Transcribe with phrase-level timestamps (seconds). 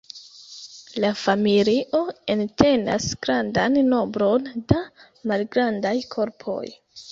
[1.03, 1.99] La familio
[2.37, 4.83] entenas grandan nombron da
[5.33, 6.61] malgrandaj korpoj.